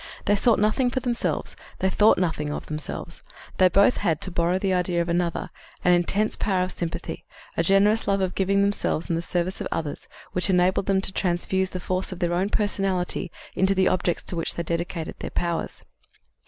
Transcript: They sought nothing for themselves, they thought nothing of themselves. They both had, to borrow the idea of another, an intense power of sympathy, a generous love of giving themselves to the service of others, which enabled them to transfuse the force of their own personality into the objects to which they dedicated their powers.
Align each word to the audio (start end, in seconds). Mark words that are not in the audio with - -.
They 0.25 0.35
sought 0.35 0.57
nothing 0.57 0.89
for 0.89 0.99
themselves, 0.99 1.55
they 1.77 1.87
thought 1.91 2.17
nothing 2.17 2.51
of 2.51 2.65
themselves. 2.65 3.21
They 3.59 3.69
both 3.69 3.97
had, 3.97 4.19
to 4.21 4.31
borrow 4.31 4.57
the 4.57 4.73
idea 4.73 4.99
of 4.99 5.09
another, 5.09 5.51
an 5.85 5.93
intense 5.93 6.35
power 6.35 6.63
of 6.63 6.71
sympathy, 6.71 7.23
a 7.55 7.61
generous 7.61 8.07
love 8.07 8.19
of 8.19 8.33
giving 8.33 8.63
themselves 8.63 9.05
to 9.05 9.13
the 9.13 9.21
service 9.21 9.61
of 9.61 9.67
others, 9.71 10.07
which 10.31 10.49
enabled 10.49 10.87
them 10.87 11.01
to 11.01 11.13
transfuse 11.13 11.69
the 11.69 11.79
force 11.79 12.11
of 12.11 12.17
their 12.17 12.33
own 12.33 12.49
personality 12.49 13.31
into 13.53 13.75
the 13.75 13.89
objects 13.89 14.23
to 14.23 14.35
which 14.35 14.55
they 14.55 14.63
dedicated 14.63 15.17
their 15.19 15.29
powers. 15.29 15.83